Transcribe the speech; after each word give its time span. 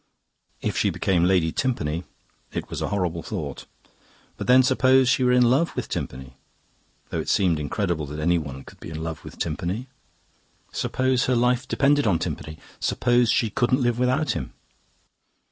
If 0.63 0.75
she 0.75 0.89
became 0.89 1.25
Lady 1.25 1.51
Timpany: 1.51 2.05
it 2.51 2.71
was 2.71 2.81
a 2.81 2.87
horrible 2.87 3.21
thought. 3.21 3.67
But 4.35 4.47
then 4.47 4.63
suppose 4.63 5.07
she 5.07 5.23
were 5.23 5.31
in 5.31 5.47
love 5.47 5.75
with 5.75 5.89
Timpany 5.89 6.33
though 7.11 7.19
it 7.19 7.29
seemed 7.29 7.59
incredible 7.59 8.07
that 8.07 8.19
anyone 8.19 8.63
could 8.63 8.79
be 8.79 8.89
in 8.89 9.03
love 9.03 9.23
with 9.23 9.37
Timpany 9.37 9.85
suppose 10.71 11.25
her 11.25 11.35
life 11.35 11.67
depended 11.67 12.07
on 12.07 12.17
Timpany, 12.17 12.57
suppose 12.79 13.29
she 13.29 13.51
couldn't 13.51 13.83
live 13.83 13.99
without 13.99 14.31
him? 14.31 14.53